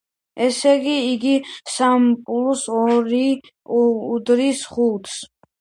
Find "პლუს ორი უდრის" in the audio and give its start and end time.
2.31-4.69